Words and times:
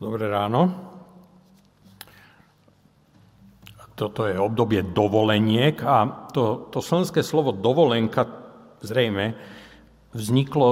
Dobré 0.00 0.32
ráno. 0.32 0.72
Toto 3.92 4.24
je 4.24 4.32
obdobie 4.32 4.80
dovoleniek 4.96 5.76
a 5.84 6.24
to, 6.32 6.72
to 6.72 6.80
slovenské 6.80 7.20
slovo 7.20 7.52
dovolenka 7.52 8.24
zrejme 8.80 9.36
vzniklo 10.16 10.68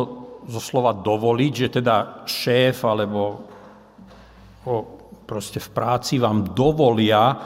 zo 0.48 0.60
slova 0.64 0.96
dovoliť, 0.96 1.52
že 1.52 1.68
teda 1.76 2.24
šéf 2.24 2.88
alebo 2.88 3.44
o, 4.64 4.74
proste 5.28 5.60
v 5.60 5.76
práci 5.76 6.16
vám 6.16 6.56
dovolia 6.56 7.36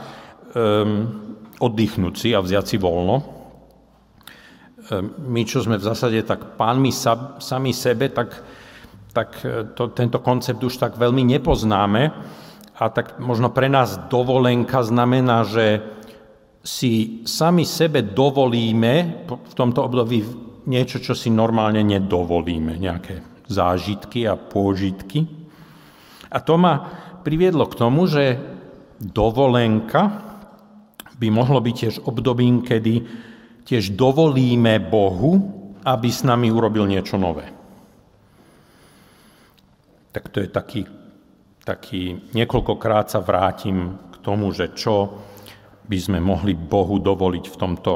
um, 0.55 1.35
oddychnúť 1.59 2.15
si 2.15 2.31
a 2.31 2.39
vziať 2.39 2.65
si 2.71 2.77
voľno. 2.79 3.17
Um, 4.87 5.19
my, 5.35 5.43
čo 5.43 5.67
sme 5.67 5.83
v 5.83 5.87
zásade 5.91 6.23
tak 6.23 6.55
pánmi 6.55 6.95
sa, 6.95 7.43
sami 7.43 7.75
sebe, 7.75 8.07
tak, 8.07 8.62
tak 9.13 9.45
e, 9.45 9.69
to, 9.77 9.93
tento 9.93 10.19
koncept 10.25 10.61
už 10.65 10.81
tak 10.81 10.97
veľmi 10.97 11.23
nepoznáme. 11.39 12.03
A 12.81 12.85
tak 12.89 13.21
možno 13.21 13.53
pre 13.53 13.69
nás 13.69 14.09
dovolenka 14.11 14.83
znamená, 14.83 15.45
že 15.47 15.85
si 16.65 17.23
sami 17.29 17.69
sebe 17.69 18.03
dovolíme 18.03 19.25
v 19.29 19.55
tomto 19.55 19.85
období 19.87 20.25
niečo, 20.67 20.99
čo 21.03 21.13
si 21.13 21.29
normálne 21.31 21.83
nedovolíme, 21.83 22.79
nejaké 22.79 23.23
zážitky 23.51 24.27
a 24.27 24.39
pôžitky. 24.39 25.27
A 26.33 26.39
to 26.41 26.55
ma 26.57 26.81
priviedlo 27.23 27.69
k 27.69 27.79
tomu, 27.79 28.07
že 28.09 28.39
dovolenka 28.99 30.33
by 31.19 31.29
mohlo 31.31 31.59
byť 31.63 31.75
tiež 31.75 31.95
obdobím, 32.07 32.63
kedy 32.63 32.95
tiež 33.67 33.95
dovolíme 33.95 34.83
Bohu, 34.83 35.39
aby 35.83 36.09
s 36.11 36.23
nami 36.23 36.51
urobil 36.51 36.87
niečo 36.87 37.19
nové. 37.19 37.62
Tak 40.13 40.29
to 40.29 40.45
je 40.45 40.49
taký, 40.53 40.85
taký 41.65 42.33
niekoľkokrát 42.37 43.09
sa 43.09 43.25
vrátim 43.25 43.97
k 44.13 44.17
tomu, 44.21 44.53
že 44.53 44.77
čo 44.77 45.25
by 45.89 45.99
sme 45.99 46.19
mohli 46.21 46.53
Bohu 46.53 47.01
dovoliť 47.01 47.45
v 47.49 47.57
tomto 47.59 47.93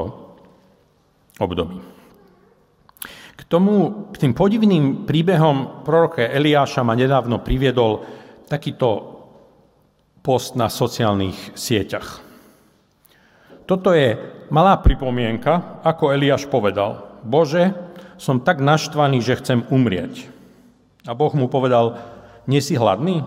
období 1.37 1.97
tomu, 3.47 4.07
k 4.11 4.27
tým 4.27 4.33
podivným 4.35 5.07
príbehom 5.07 5.87
proroka 5.87 6.19
Eliáša 6.19 6.83
ma 6.83 6.93
nedávno 6.93 7.39
priviedol 7.39 8.03
takýto 8.47 9.15
post 10.19 10.59
na 10.59 10.67
sociálnych 10.67 11.55
sieťach. 11.55 12.19
Toto 13.67 13.95
je 13.95 14.15
malá 14.51 14.79
pripomienka, 14.79 15.79
ako 15.83 16.15
Eliáš 16.15 16.47
povedal. 16.47 17.19
Bože, 17.23 17.71
som 18.19 18.43
tak 18.43 18.59
naštvaný, 18.59 19.23
že 19.23 19.39
chcem 19.39 19.63
umrieť. 19.71 20.27
A 21.07 21.15
Boh 21.15 21.31
mu 21.31 21.47
povedal, 21.47 21.95
nie 22.51 22.59
si 22.59 22.75
hladný? 22.75 23.23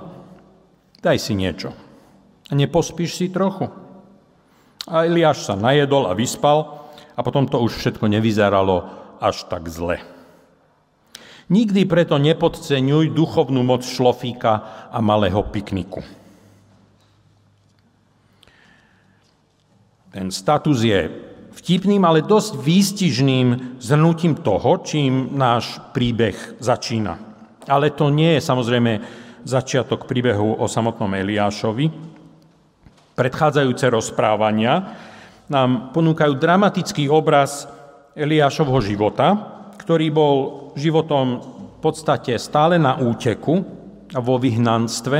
Daj 1.00 1.17
si 1.17 1.33
niečo. 1.33 1.73
A 2.48 2.53
nepospíš 2.53 3.17
si 3.17 3.33
trochu? 3.33 3.72
A 4.84 5.09
Eliáš 5.09 5.48
sa 5.48 5.56
najedol 5.56 6.05
a 6.05 6.12
vyspal 6.12 6.89
a 7.17 7.20
potom 7.25 7.48
to 7.48 7.56
už 7.56 7.81
všetko 7.81 8.05
nevyzeralo 8.05 8.84
až 9.17 9.48
tak 9.48 9.64
zle. 9.72 9.97
Nikdy 11.50 11.89
preto 11.89 12.20
nepodceňuj 12.20 13.17
duchovnú 13.17 13.64
moc 13.64 13.83
šlofíka 13.83 14.87
a 14.92 14.98
malého 15.00 15.41
pikniku. 15.48 16.05
Ten 20.11 20.31
status 20.34 20.83
je 20.83 21.11
vtipným, 21.55 22.03
ale 22.03 22.27
dosť 22.27 22.59
výstižným 22.59 23.78
zhrnutím 23.78 24.39
toho, 24.42 24.83
čím 24.83 25.34
náš 25.39 25.78
príbeh 25.94 26.59
začína. 26.59 27.30
Ale 27.69 27.92
to 27.92 28.08
nie 28.08 28.39
je 28.39 28.41
samozrejme 28.41 28.92
začiatok 29.44 30.05
príbehu 30.08 30.61
o 30.61 30.64
samotnom 30.69 31.12
Eliášovi. 31.12 31.86
Predchádzajúce 33.16 33.86
rozprávania 33.92 34.97
nám 35.50 35.92
ponúkajú 35.92 36.41
dramatický 36.41 37.11
obraz 37.11 37.69
Eliášovho 38.16 38.81
života, 38.81 39.34
ktorý 39.76 40.06
bol 40.12 40.34
životom 40.78 41.26
v 41.41 41.78
podstate 41.82 42.37
stále 42.37 42.76
na 42.76 43.00
úteku 43.00 43.65
a 44.12 44.21
vo 44.21 44.37
vyhnanstve, 44.37 45.19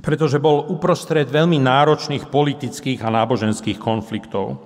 pretože 0.00 0.40
bol 0.40 0.68
uprostred 0.72 1.28
veľmi 1.28 1.60
náročných 1.60 2.28
politických 2.28 3.00
a 3.04 3.12
náboženských 3.12 3.76
konfliktov. 3.76 4.60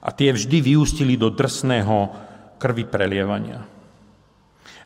A 0.00 0.12
tie 0.12 0.32
vždy 0.32 0.64
vyústili 0.64 1.16
do 1.20 1.28
drsného 1.28 2.08
krvi 2.56 2.88
prelievania. 2.88 3.79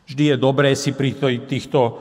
Vždy 0.05 0.23
je 0.33 0.37
dobré 0.37 0.77
si 0.77 0.93
pri 0.93 1.17
týchto 1.49 1.97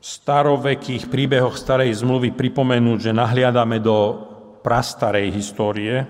starovekých 0.00 1.12
príbehoch 1.12 1.60
starej 1.60 2.00
zmluvy 2.00 2.32
pripomenúť, 2.32 2.98
že 3.10 3.12
nahliadame 3.12 3.84
do 3.84 4.16
prastarej 4.64 5.36
histórie. 5.36 6.08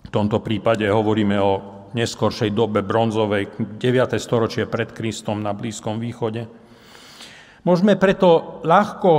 V 0.00 0.10
tomto 0.10 0.40
prípade 0.40 0.88
hovoríme 0.88 1.36
o 1.36 1.52
neskoršej 1.92 2.56
dobe 2.56 2.80
bronzovej, 2.80 3.76
9. 3.76 4.16
storočie 4.16 4.64
pred 4.64 4.96
Kristom 4.96 5.44
na 5.44 5.52
Blízkom 5.52 6.00
východe. 6.00 6.48
Môžeme 7.68 8.00
preto 8.00 8.60
ľahko 8.64 9.12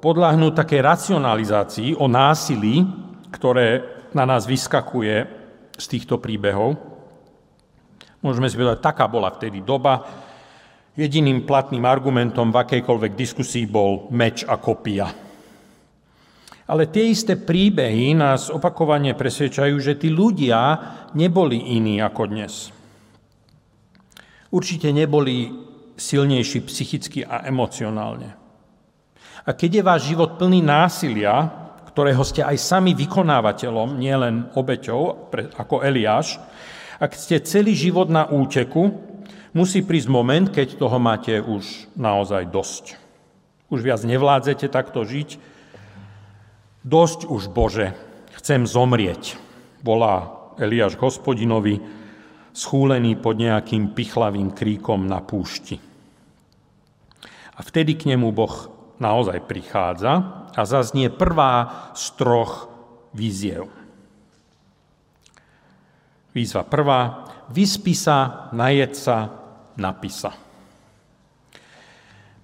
podľahnúť 0.00 0.52
také 0.56 0.80
racionalizácii 0.80 2.00
o 2.00 2.08
násilí, 2.08 2.88
ktoré 3.36 3.84
na 4.16 4.24
nás 4.24 4.48
vyskakuje 4.48 5.16
z 5.76 5.84
týchto 5.86 6.16
príbehov. 6.16 6.80
Môžeme 8.24 8.48
si 8.48 8.56
povedať, 8.56 8.80
taká 8.80 9.04
bola 9.06 9.28
vtedy 9.30 9.60
doba. 9.60 10.26
Jediným 10.98 11.46
platným 11.46 11.86
argumentom 11.86 12.50
v 12.50 12.58
akejkoľvek 12.58 13.14
diskusii 13.14 13.70
bol 13.70 14.10
meč 14.10 14.42
a 14.42 14.58
kopia. 14.58 15.06
Ale 16.66 16.90
tie 16.90 17.14
isté 17.14 17.38
príbehy 17.38 18.18
nás 18.18 18.50
opakovane 18.50 19.14
presvedčajú, 19.14 19.78
že 19.78 19.94
tí 19.94 20.10
ľudia 20.10 20.58
neboli 21.14 21.78
iní 21.78 22.02
ako 22.02 22.22
dnes. 22.34 22.74
Určite 24.50 24.90
neboli 24.90 25.54
silnejší 25.94 26.66
psychicky 26.66 27.22
a 27.22 27.46
emocionálne. 27.46 28.34
A 29.46 29.50
keď 29.54 29.70
je 29.78 29.86
váš 29.86 30.02
život 30.10 30.34
plný 30.34 30.66
násilia, 30.66 31.46
ktorého 31.94 32.26
ste 32.26 32.42
aj 32.42 32.58
sami 32.58 32.98
vykonávateľom, 32.98 33.94
nielen 33.94 34.50
obeťou, 34.50 35.30
ako 35.54 35.86
Eliáš, 35.86 36.42
ak 36.98 37.14
ste 37.14 37.38
celý 37.46 37.78
život 37.78 38.10
na 38.10 38.26
úteku, 38.26 39.07
musí 39.52 39.84
prísť 39.84 40.08
moment, 40.10 40.48
keď 40.48 40.80
toho 40.80 40.98
máte 41.00 41.38
už 41.38 41.92
naozaj 41.94 42.48
dosť. 42.48 42.98
Už 43.68 43.84
viac 43.84 44.00
nevládzete 44.04 44.68
takto 44.72 45.04
žiť, 45.04 45.58
Dosť 46.88 47.28
už, 47.28 47.52
Bože, 47.52 47.92
chcem 48.38 48.64
zomrieť, 48.64 49.36
volá 49.84 50.48
Eliáš 50.56 50.96
hospodinovi, 50.96 51.82
schúlený 52.56 53.12
pod 53.20 53.36
nejakým 53.36 53.92
pichlavým 53.92 54.56
kríkom 54.56 55.04
na 55.04 55.20
púšti. 55.20 55.76
A 57.52 57.60
vtedy 57.60 57.92
k 57.92 58.14
nemu 58.14 58.32
Boh 58.32 58.72
naozaj 59.02 59.44
prichádza 59.44 60.48
a 60.54 60.62
zaznie 60.64 61.12
prvá 61.12 61.92
z 61.92 62.04
troch 62.16 62.72
víziev. 63.12 63.68
Výzva 66.38 66.62
prvá, 66.62 67.26
vyspí 67.50 67.98
sa, 67.98 68.46
najed 68.54 68.94
sa, 68.94 69.34
napisa. 69.74 70.30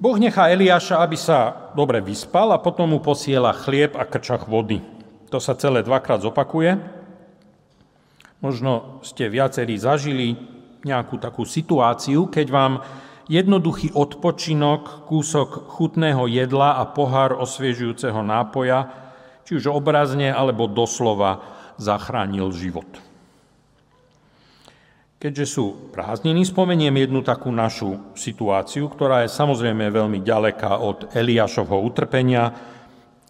Boh 0.03 0.19
nechá 0.19 0.51
Eliáša, 0.51 0.99
aby 0.99 1.15
sa 1.15 1.71
dobre 1.79 2.03
vyspal 2.03 2.51
a 2.51 2.59
potom 2.59 2.91
mu 2.91 2.99
posiela 2.99 3.55
chlieb 3.55 3.95
a 3.95 4.03
krčach 4.03 4.51
vody. 4.51 4.83
To 5.31 5.39
sa 5.39 5.55
celé 5.55 5.87
dvakrát 5.87 6.27
zopakuje. 6.27 6.75
Možno 8.43 8.99
ste 9.07 9.31
viacerí 9.31 9.79
zažili 9.79 10.35
nejakú 10.83 11.23
takú 11.23 11.47
situáciu, 11.47 12.27
keď 12.27 12.47
vám 12.51 12.73
jednoduchý 13.31 13.95
odpočinok, 13.95 15.07
kúsok 15.07 15.71
chutného 15.71 16.27
jedla 16.27 16.83
a 16.83 16.85
pohár 16.91 17.39
osviežujúceho 17.39 18.27
nápoja, 18.27 18.91
či 19.47 19.63
už 19.63 19.71
obrazne 19.71 20.35
alebo 20.35 20.67
doslova, 20.67 21.47
zachránil 21.79 22.51
život. 22.51 23.14
Keďže 25.25 25.57
sú 25.57 25.89
prázdniny, 25.89 26.45
spomeniem 26.45 27.01
jednu 27.01 27.25
takú 27.25 27.49
našu 27.49 28.13
situáciu, 28.13 28.93
ktorá 28.93 29.25
je 29.25 29.33
samozrejme 29.33 29.89
veľmi 29.89 30.21
ďaleká 30.21 30.85
od 30.85 31.17
Eliášovho 31.17 31.81
utrpenia, 31.81 32.53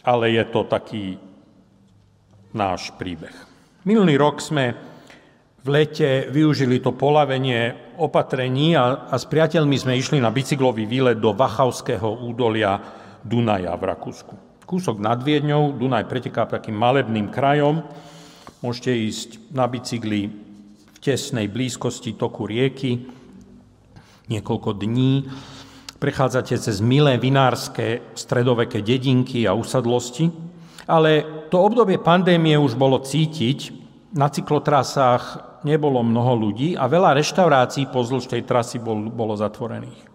ale 0.02 0.34
je 0.34 0.42
to 0.50 0.66
taký 0.66 1.14
náš 2.50 2.90
príbeh. 2.98 3.30
Minulý 3.86 4.18
rok 4.18 4.42
sme 4.42 4.74
v 5.62 5.68
lete 5.70 6.26
využili 6.34 6.82
to 6.82 6.98
polavenie 6.98 7.94
opatrení 8.02 8.74
a, 8.74 9.06
a 9.06 9.14
s 9.14 9.30
priateľmi 9.30 9.78
sme 9.78 9.94
išli 9.94 10.18
na 10.18 10.34
bicyklový 10.34 10.90
výlet 10.90 11.22
do 11.22 11.30
Vachavského 11.30 12.26
údolia 12.26 12.74
Dunaja 13.22 13.70
v 13.78 13.94
Rakúsku. 13.94 14.34
Kúsok 14.66 14.98
nad 14.98 15.22
Viedňou, 15.22 15.78
Dunaj 15.78 16.10
preteká 16.10 16.50
takým 16.50 16.74
malebným 16.74 17.30
krajom. 17.30 17.86
Môžete 18.66 18.90
ísť 18.90 19.54
na 19.54 19.70
bicykli 19.70 20.43
tesnej 21.04 21.52
blízkosti 21.52 22.16
toku 22.16 22.48
rieky 22.48 23.04
niekoľko 24.28 24.80
dní. 24.80 25.28
prechádzate 26.00 26.56
cez 26.60 26.84
milé 26.84 27.16
vinárske 27.16 28.12
stredoveké 28.12 28.84
dedinky 28.84 29.48
a 29.48 29.56
usadlosti, 29.56 30.28
ale 30.84 31.44
to 31.48 31.56
obdobie 31.64 31.96
pandémie 31.96 32.60
už 32.60 32.76
bolo 32.76 33.00
cítiť, 33.00 33.84
na 34.14 34.28
cyklotrasách 34.28 35.24
nebolo 35.64 36.04
mnoho 36.04 36.36
ľudí 36.36 36.76
a 36.76 36.84
veľa 36.86 37.16
reštaurácií 37.16 37.88
pozdĺž 37.88 38.30
tej 38.30 38.42
trasy 38.44 38.78
bol, 38.78 39.08
bolo 39.08 39.32
zatvorených. 39.34 40.06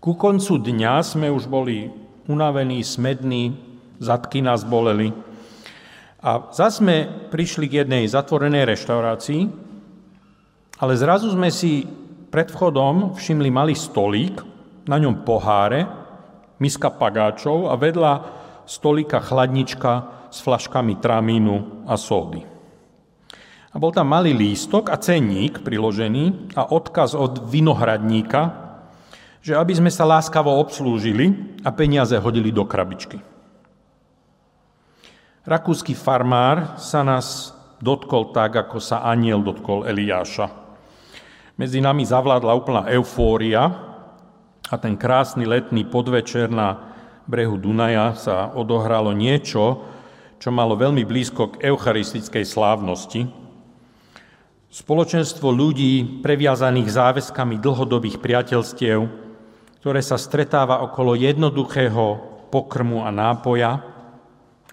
Ku 0.00 0.16
koncu 0.16 0.56
dňa 0.56 0.94
sme 1.04 1.28
už 1.28 1.46
boli 1.52 1.92
unavení, 2.26 2.80
smední, 2.80 3.54
zadky 4.00 4.40
nás 4.40 4.64
boleli. 4.64 5.12
A 6.24 6.50
zase 6.50 6.82
sme 6.82 6.96
prišli 7.30 7.70
k 7.70 7.84
jednej 7.84 8.08
zatvorenej 8.08 8.66
reštaurácii, 8.66 9.67
ale 10.78 10.94
zrazu 10.94 11.34
sme 11.34 11.50
si 11.50 11.86
pred 12.30 12.48
vchodom 12.48 13.18
všimli 13.18 13.50
malý 13.50 13.74
stolík, 13.74 14.46
na 14.88 14.96
ňom 14.96 15.20
poháre, 15.20 15.84
miska 16.62 16.88
pagáčov 16.88 17.68
a 17.68 17.76
vedľa 17.76 18.12
stolíka 18.64 19.20
chladnička 19.20 19.92
s 20.32 20.40
flaškami 20.40 20.96
tramínu 20.96 21.84
a 21.84 21.94
sódy. 22.00 22.40
A 23.68 23.76
bol 23.76 23.92
tam 23.92 24.08
malý 24.08 24.32
lístok 24.32 24.88
a 24.88 24.96
cenník 24.96 25.60
priložený 25.60 26.56
a 26.56 26.72
odkaz 26.72 27.12
od 27.12 27.52
vinohradníka, 27.52 28.68
že 29.44 29.54
aby 29.54 29.76
sme 29.76 29.92
sa 29.92 30.08
láskavo 30.08 30.50
obslúžili 30.56 31.56
a 31.62 31.70
peniaze 31.72 32.16
hodili 32.16 32.48
do 32.48 32.64
krabičky. 32.64 33.20
Rakúsky 35.48 35.96
farmár 35.96 36.76
sa 36.80 37.00
nás 37.00 37.56
dotkol 37.80 38.36
tak, 38.36 38.56
ako 38.56 38.80
sa 38.80 39.04
aniel 39.04 39.40
dotkol 39.40 39.88
Eliáša. 39.88 40.67
Medzi 41.58 41.82
nami 41.82 42.06
zavládla 42.06 42.54
úplná 42.54 42.86
eufória 42.86 43.66
a 44.70 44.78
ten 44.78 44.94
krásny 44.94 45.42
letný 45.42 45.82
podvečer 45.90 46.46
na 46.46 46.94
brehu 47.26 47.58
Dunaja 47.58 48.14
sa 48.14 48.54
odohralo 48.54 49.10
niečo, 49.10 49.82
čo 50.38 50.54
malo 50.54 50.78
veľmi 50.78 51.02
blízko 51.02 51.58
k 51.58 51.66
eucharistickej 51.66 52.46
slávnosti. 52.46 53.26
Spoločenstvo 54.70 55.50
ľudí 55.50 56.22
previazaných 56.22 56.94
záväzkami 56.94 57.58
dlhodobých 57.58 58.22
priateľstiev, 58.22 59.10
ktoré 59.82 59.98
sa 59.98 60.14
stretáva 60.14 60.78
okolo 60.86 61.18
jednoduchého 61.18 62.22
pokrmu 62.54 63.02
a 63.02 63.10
nápoja, 63.10 63.82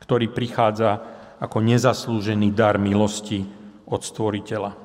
ktorý 0.06 0.30
prichádza 0.30 1.02
ako 1.42 1.66
nezaslúžený 1.66 2.54
dar 2.54 2.78
milosti 2.78 3.42
od 3.90 4.06
Stvoriteľa. 4.06 4.85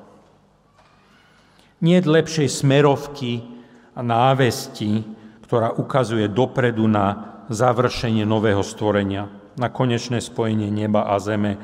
Nie 1.81 1.97
lepšej 2.05 2.61
smerovky 2.61 3.41
a 3.97 4.05
návesti, 4.05 5.01
ktorá 5.43 5.73
ukazuje 5.75 6.29
dopredu 6.29 6.85
na 6.85 7.41
završenie 7.49 8.23
nového 8.23 8.63
stvorenia, 8.63 9.27
na 9.59 9.67
konečné 9.67 10.23
spojenie 10.23 10.71
neba 10.71 11.09
a 11.09 11.19
zeme, 11.19 11.59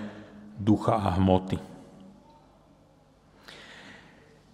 ducha 0.57 0.97
a 0.97 1.15
hmoty. 1.15 1.61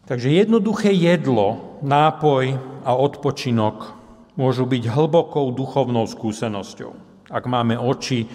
Takže 0.03 0.29
jednoduché 0.29 0.91
jedlo, 0.91 1.79
nápoj 1.79 2.59
a 2.83 2.91
odpočinok 2.91 3.95
môžu 4.35 4.67
byť 4.67 4.83
hlbokou 4.91 5.47
duchovnou 5.55 6.03
skúsenosťou, 6.03 6.91
ak 7.31 7.43
máme 7.47 7.79
oči, 7.79 8.27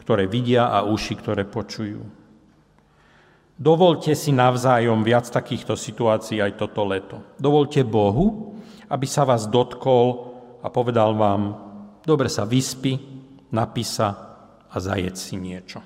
ktoré 0.00 0.24
vidia 0.24 0.72
a 0.72 0.82
uši, 0.88 1.14
ktoré 1.20 1.44
počujú. 1.44 2.19
Dovolte 3.60 4.16
si 4.16 4.32
navzájom 4.32 5.04
viac 5.04 5.28
takýchto 5.28 5.76
situácií 5.76 6.40
aj 6.40 6.56
toto 6.56 6.80
leto. 6.88 7.20
Dovolte 7.36 7.84
Bohu, 7.84 8.56
aby 8.88 9.04
sa 9.04 9.28
vás 9.28 9.44
dotkol 9.44 10.32
a 10.64 10.72
povedal 10.72 11.12
vám, 11.12 11.60
dobre 12.00 12.32
sa 12.32 12.48
vyspí, 12.48 12.96
napísa 13.52 14.16
a 14.64 14.76
zajedť 14.80 15.16
si 15.20 15.36
niečo. 15.36 15.84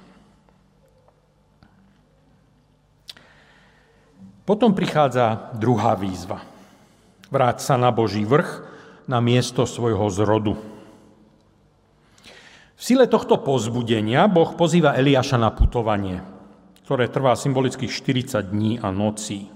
Potom 4.46 4.70
prichádza 4.70 5.56
druhá 5.58 5.98
výzva. 5.98 6.46
Vráť 7.26 7.58
sa 7.58 7.74
na 7.74 7.90
Boží 7.90 8.22
vrch 8.22 8.62
na 9.10 9.18
miesto 9.18 9.66
svojho 9.66 10.06
zrodu. 10.14 10.54
V 12.78 12.82
sile 12.84 13.10
tohto 13.10 13.40
pozbudenia 13.42 14.30
Boh 14.30 14.54
pozýva 14.54 14.94
Eliáša 14.94 15.40
na 15.40 15.48
putovanie, 15.48 16.20
ktoré 16.84 17.08
trvá 17.08 17.32
symbolických 17.32 17.88
40 17.88 18.52
dní 18.52 18.76
a 18.76 18.92
nocí. 18.92 19.48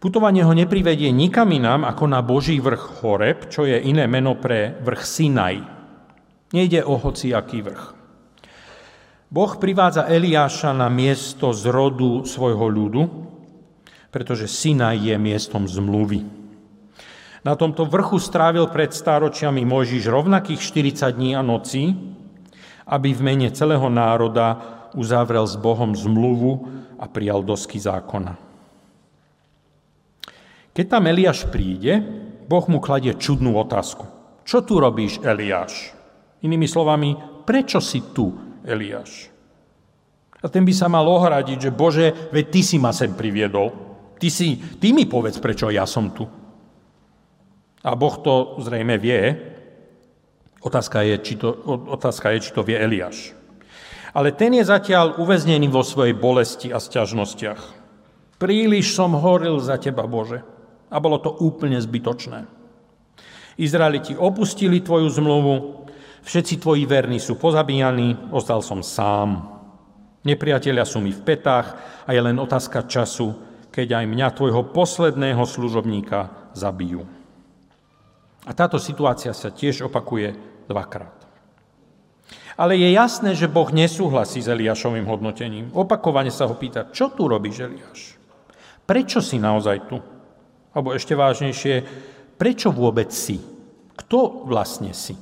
Putovanie 0.00 0.40
ho 0.40 0.56
neprivedie 0.56 1.12
nikam 1.12 1.52
inám 1.52 1.84
ako 1.84 2.08
na 2.08 2.24
Boží 2.24 2.56
vrch 2.56 3.04
Horeb, 3.04 3.52
čo 3.52 3.68
je 3.68 3.76
iné 3.76 4.08
meno 4.08 4.32
pre 4.40 4.80
vrch 4.80 5.02
Sinaj. 5.04 5.60
Nejde 6.56 6.88
o 6.88 6.96
hociaký 6.96 7.60
vrch. 7.60 7.84
Boh 9.28 9.52
privádza 9.60 10.08
Eliáša 10.08 10.72
na 10.72 10.88
miesto 10.88 11.52
zrodu 11.52 12.24
svojho 12.24 12.66
ľudu, 12.66 13.02
pretože 14.08 14.48
Sinaj 14.48 15.04
je 15.04 15.14
miestom 15.20 15.68
zmluvy. 15.68 16.24
Na 17.44 17.60
tomto 17.60 17.84
vrchu 17.84 18.16
strávil 18.16 18.72
pred 18.72 18.88
stáročiami 18.88 19.68
Mojžiš 19.68 20.08
rovnakých 20.08 20.64
40 20.64 21.12
dní 21.12 21.36
a 21.36 21.44
nocí, 21.44 21.92
aby 22.88 23.12
v 23.12 23.20
mene 23.20 23.52
celého 23.52 23.86
národa 23.92 24.79
uzavrel 24.94 25.46
s 25.46 25.56
Bohom 25.58 25.94
zmluvu 25.94 26.66
a 27.00 27.08
prijal 27.08 27.44
dosky 27.44 27.80
zákona. 27.80 28.36
Keď 30.70 30.86
tam 30.86 31.10
Eliáš 31.10 31.50
príde, 31.50 31.98
Boh 32.46 32.64
mu 32.70 32.78
kladie 32.78 33.14
čudnú 33.18 33.58
otázku. 33.58 34.06
Čo 34.46 34.62
tu 34.62 34.78
robíš, 34.78 35.22
Eliáš? 35.22 35.94
Inými 36.42 36.66
slovami, 36.66 37.14
prečo 37.46 37.78
si 37.82 38.00
tu, 38.14 38.32
Eliáš? 38.66 39.30
A 40.40 40.48
ten 40.48 40.64
by 40.64 40.72
sa 40.72 40.88
mal 40.88 41.04
ohradiť, 41.04 41.68
že 41.68 41.70
Bože, 41.74 42.06
veď 42.32 42.44
ty 42.48 42.60
si 42.64 42.76
ma 42.80 42.96
sem 42.96 43.12
priviedol. 43.12 43.70
Ty, 44.16 44.28
si, 44.32 44.56
ty 44.80 44.92
mi 44.96 45.04
povedz, 45.04 45.36
prečo 45.36 45.68
ja 45.68 45.84
som 45.84 46.12
tu. 46.12 46.24
A 47.80 47.90
Boh 47.96 48.16
to 48.20 48.60
zrejme 48.60 48.96
vie. 48.96 49.36
Otázka 50.60 51.04
je, 51.04 51.16
či 51.20 51.34
to, 51.40 51.48
otázka 51.92 52.36
je, 52.36 52.44
či 52.48 52.50
to 52.52 52.64
vie 52.64 52.76
Eliáš. 52.76 53.32
Ale 54.10 54.34
ten 54.34 54.58
je 54.58 54.64
zatiaľ 54.66 55.22
uväznený 55.22 55.70
vo 55.70 55.86
svojej 55.86 56.14
bolesti 56.18 56.68
a 56.74 56.82
sťažnostiach. 56.82 57.62
Príliš 58.40 58.96
som 58.96 59.14
horil 59.14 59.60
za 59.60 59.76
teba, 59.76 60.08
Bože. 60.08 60.42
A 60.90 60.98
bolo 60.98 61.22
to 61.22 61.30
úplne 61.30 61.78
zbytočné. 61.78 62.48
Izraeliti 63.60 64.16
opustili 64.16 64.80
tvoju 64.80 65.06
zmluvu, 65.12 65.54
všetci 66.24 66.58
tvoji 66.58 66.88
verní 66.88 67.20
sú 67.20 67.36
pozabíjaní, 67.36 68.32
ostal 68.32 68.64
som 68.64 68.80
sám. 68.80 69.60
Nepriatelia 70.24 70.88
sú 70.88 71.04
mi 71.04 71.12
v 71.12 71.20
petách 71.20 71.76
a 72.04 72.10
je 72.10 72.20
len 72.24 72.40
otázka 72.40 72.88
času, 72.88 73.36
keď 73.70 74.02
aj 74.02 74.04
mňa, 74.08 74.34
tvojho 74.34 74.62
posledného 74.72 75.44
služobníka, 75.46 76.50
zabijú. 76.56 77.06
A 78.48 78.50
táto 78.56 78.80
situácia 78.80 79.30
sa 79.36 79.52
tiež 79.52 79.86
opakuje 79.86 80.34
dvakrát. 80.66 81.19
Ale 82.60 82.76
je 82.76 82.92
jasné, 82.92 83.32
že 83.32 83.48
Boh 83.48 83.72
nesúhlasí 83.72 84.44
s 84.44 84.52
Eliášovým 84.52 85.08
hodnotením. 85.08 85.72
Opakovane 85.72 86.28
sa 86.28 86.44
ho 86.44 86.52
pýta, 86.52 86.92
čo 86.92 87.08
tu 87.08 87.24
robíš, 87.24 87.64
Eliáš? 87.64 88.20
Prečo 88.84 89.24
si 89.24 89.40
naozaj 89.40 89.88
tu? 89.88 89.96
Alebo 90.76 90.92
ešte 90.92 91.16
vážnejšie, 91.16 91.88
prečo 92.36 92.68
vôbec 92.68 93.08
si? 93.16 93.40
Kto 93.96 94.44
vlastne 94.44 94.92
si? 94.92 95.16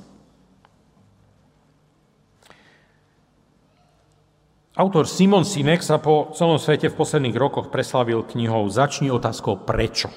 Autor 4.75 5.07
Simon 5.07 5.47
Sinek 5.47 5.79
sa 5.79 5.95
po 5.95 6.35
celom 6.35 6.59
svete 6.59 6.91
v 6.91 6.99
posledných 6.99 7.39
rokoch 7.39 7.71
preslavil 7.71 8.27
knihou 8.27 8.67
Začni 8.67 9.07
otázkou 9.11 9.63
prečo. 9.63 10.11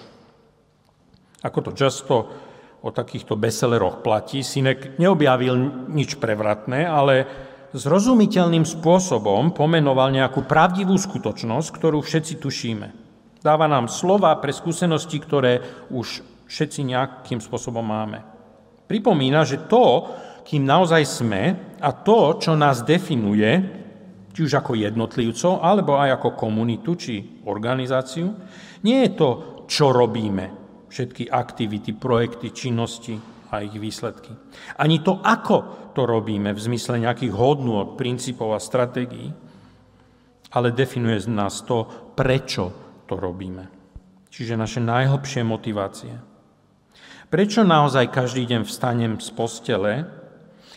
Ako 1.47 1.59
to 1.67 1.71
často 1.71 2.35
o 2.83 2.91
takýchto 2.91 3.39
bestselleroch 3.39 4.03
platí, 4.03 4.43
Sinek 4.43 4.99
neobjavil 4.99 5.87
nič 5.87 6.19
prevratné, 6.19 6.83
ale 6.83 7.31
zrozumiteľným 7.73 8.67
spôsobom 8.67 9.55
pomenoval 9.55 10.11
nejakú 10.11 10.45
pravdivú 10.45 10.99
skutočnosť, 10.99 11.69
ktorú 11.73 12.03
všetci 12.03 12.43
tušíme. 12.43 12.89
Dáva 13.43 13.67
nám 13.71 13.87
slova 13.91 14.35
pre 14.39 14.51
skúsenosti, 14.51 15.19
ktoré 15.19 15.62
už 15.91 16.23
všetci 16.51 16.81
nejakým 16.91 17.41
spôsobom 17.41 17.83
máme. 17.83 18.23
Pripomína, 18.87 19.47
že 19.47 19.67
to, 19.67 20.11
kým 20.45 20.67
naozaj 20.67 21.03
sme 21.07 21.43
a 21.79 21.91
to, 21.95 22.37
čo 22.39 22.59
nás 22.59 22.83
definuje, 22.83 23.51
či 24.33 24.41
už 24.47 24.53
ako 24.59 24.75
jednotlivcov, 24.79 25.62
alebo 25.62 25.97
aj 25.97 26.19
ako 26.19 26.29
komunitu 26.35 26.99
či 26.99 27.15
organizáciu, 27.47 28.27
nie 28.85 29.07
je 29.07 29.11
to, 29.17 29.31
čo 29.71 29.95
robíme, 29.95 30.62
všetky 30.93 31.33
aktivity, 31.33 31.97
projekty, 31.97 32.53
činnosti 32.53 33.17
a 33.49 33.65
ich 33.65 33.73
výsledky. 33.73 34.37
Ani 34.77 35.01
to, 35.01 35.25
ako 35.25 35.91
to 35.97 36.05
robíme 36.05 36.53
v 36.53 36.61
zmysle 36.61 37.01
nejakých 37.01 37.33
hodnôt, 37.33 37.97
princípov 37.97 38.53
a 38.53 38.61
stratégií, 38.61 39.33
ale 40.53 40.69
definuje 40.77 41.17
z 41.17 41.33
nás 41.33 41.65
to, 41.65 41.89
prečo 42.13 42.73
to 43.09 43.17
robíme. 43.17 43.73
Čiže 44.29 44.61
naše 44.61 44.81
najhlbšie 44.85 45.41
motivácie. 45.45 46.13
Prečo 47.33 47.65
naozaj 47.65 48.13
každý 48.13 48.45
deň 48.45 48.69
vstanem 48.69 49.17
z 49.17 49.29
postele 49.33 50.05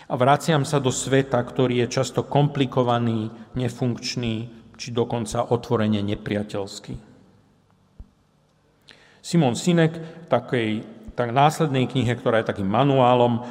a 0.07 0.13
vraciam 0.15 0.63
sa 0.63 0.79
do 0.79 0.95
sveta, 0.95 1.43
ktorý 1.43 1.83
je 1.83 1.99
často 1.99 2.23
komplikovaný, 2.23 3.27
nefunkčný, 3.59 4.35
či 4.79 4.87
dokonca 4.95 5.51
otvorene 5.51 5.99
nepriateľský. 6.03 7.14
Simon 9.25 9.57
Sinek 9.57 9.97
v 9.97 10.25
takej 10.29 10.69
tak 11.17 11.33
následnej 11.33 11.89
knihe, 11.89 12.13
ktorá 12.13 12.45
je 12.45 12.49
takým 12.53 12.69
manuálom, 12.69 13.41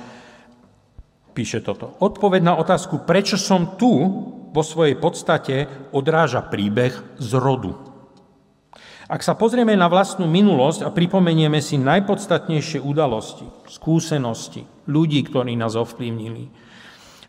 píše 1.35 1.67
toto. 1.67 1.99
Odpoveď 1.99 2.47
na 2.47 2.55
otázku, 2.55 3.03
prečo 3.03 3.35
som 3.35 3.75
tu, 3.75 3.91
vo 4.55 4.63
svojej 4.63 4.95
podstate 4.95 5.67
odráža 5.91 6.47
príbeh 6.47 6.95
z 7.19 7.31
rodu. 7.35 7.75
Ak 9.11 9.27
sa 9.27 9.35
pozrieme 9.35 9.75
na 9.75 9.91
vlastnú 9.91 10.31
minulosť 10.31 10.87
a 10.87 10.95
pripomenieme 10.95 11.59
si 11.59 11.75
najpodstatnejšie 11.75 12.79
udalosti, 12.79 13.51
skúsenosti, 13.67 14.63
ľudí, 14.87 15.27
ktorí 15.27 15.59
nás 15.59 15.75
ovplyvnili, 15.75 16.55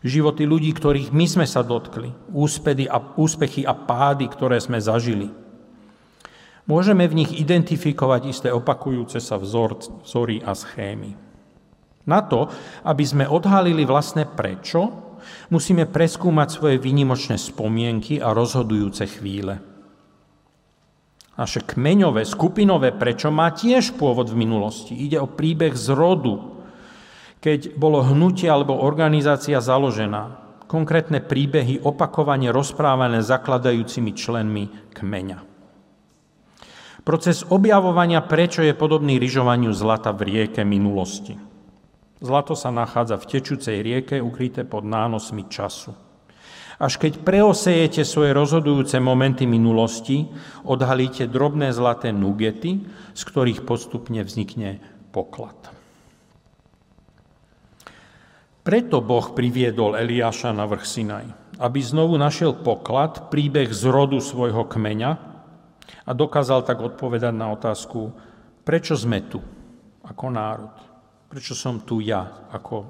životy 0.06 0.46
ľudí, 0.46 0.70
ktorých 0.70 1.10
my 1.10 1.26
sme 1.26 1.46
sa 1.50 1.66
dotkli, 1.66 2.14
úspechy 3.18 3.66
a, 3.66 3.74
pády, 3.74 4.30
ktoré 4.30 4.62
sme 4.62 4.78
zažili. 4.78 5.34
Môžeme 6.66 7.06
v 7.06 7.22
nich 7.22 7.30
identifikovať 7.30 8.22
isté 8.26 8.48
opakujúce 8.50 9.22
sa 9.22 9.38
vzor, 9.38 10.02
vzory 10.02 10.42
a 10.42 10.50
schémy. 10.50 11.14
Na 12.06 12.22
to, 12.26 12.50
aby 12.86 13.02
sme 13.06 13.26
odhalili 13.26 13.86
vlastné 13.86 14.26
prečo, 14.26 15.14
musíme 15.50 15.86
preskúmať 15.86 16.48
svoje 16.50 16.76
výnimočné 16.82 17.38
spomienky 17.38 18.18
a 18.18 18.34
rozhodujúce 18.34 19.06
chvíle. 19.06 19.62
Naše 21.36 21.62
kmeňové, 21.68 22.24
skupinové 22.24 22.96
prečo 22.96 23.28
má 23.28 23.52
tiež 23.52 23.94
pôvod 23.94 24.32
v 24.32 24.40
minulosti. 24.40 24.96
Ide 24.96 25.20
o 25.20 25.28
príbeh 25.28 25.76
z 25.76 25.92
rodu, 25.92 26.56
keď 27.38 27.76
bolo 27.76 28.02
hnutie 28.02 28.48
alebo 28.48 28.74
organizácia 28.74 29.60
založená. 29.60 30.42
Konkrétne 30.66 31.22
príbehy 31.22 31.78
opakovane 31.84 32.50
rozprávané 32.50 33.22
zakladajúcimi 33.22 34.16
členmi 34.16 34.64
kmeňa. 34.96 35.55
Proces 37.06 37.46
objavovania 37.46 38.18
prečo 38.18 38.66
je 38.66 38.74
podobný 38.74 39.22
ryžovaniu 39.22 39.70
zlata 39.70 40.10
v 40.10 40.26
rieke 40.26 40.66
minulosti. 40.66 41.38
Zlato 42.18 42.58
sa 42.58 42.74
nachádza 42.74 43.14
v 43.14 43.28
tečúcej 43.30 43.78
rieke, 43.78 44.18
ukryté 44.18 44.66
pod 44.66 44.82
nánosmi 44.82 45.46
času. 45.46 45.94
Až 46.82 46.98
keď 46.98 47.22
preosejete 47.22 48.02
svoje 48.02 48.34
rozhodujúce 48.34 48.98
momenty 48.98 49.46
minulosti, 49.46 50.26
odhalíte 50.66 51.30
drobné 51.30 51.70
zlaté 51.70 52.10
nugety, 52.10 52.82
z 53.14 53.22
ktorých 53.22 53.62
postupne 53.62 54.26
vznikne 54.26 54.82
poklad. 55.14 55.54
Preto 58.66 58.98
Boh 58.98 59.30
priviedol 59.30 59.94
Eliáša 59.94 60.50
na 60.50 60.66
vrch 60.66 60.82
Sinaj, 60.82 61.26
aby 61.62 61.78
znovu 61.86 62.18
našiel 62.18 62.58
poklad, 62.66 63.30
príbeh 63.30 63.70
z 63.70 63.86
rodu 63.86 64.18
svojho 64.18 64.66
kmeňa 64.66 65.35
a 66.06 66.10
dokázal 66.10 66.66
tak 66.66 66.82
odpovedať 66.82 67.34
na 67.34 67.50
otázku, 67.54 68.10
prečo 68.66 68.98
sme 68.98 69.26
tu 69.26 69.38
ako 70.06 70.26
národ. 70.30 70.74
Prečo 71.26 71.58
som 71.58 71.82
tu 71.82 71.98
ja 71.98 72.46
ako 72.54 72.86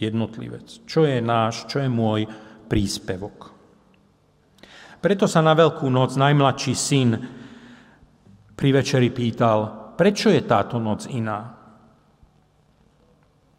jednotlivec? 0.00 0.88
Čo 0.88 1.04
je 1.04 1.20
náš, 1.20 1.68
čo 1.68 1.80
je 1.84 1.88
môj 1.92 2.24
príspevok? 2.68 3.52
Preto 4.96 5.28
sa 5.28 5.44
na 5.44 5.52
Veľkú 5.52 5.86
noc 5.92 6.16
najmladší 6.16 6.74
syn 6.74 7.10
pri 8.56 8.68
večeri 8.72 9.12
pýtal, 9.12 9.92
prečo 9.94 10.32
je 10.32 10.40
táto 10.42 10.80
noc 10.80 11.04
iná? 11.12 11.52